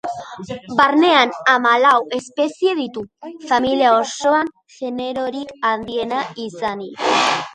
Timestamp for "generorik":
4.79-5.55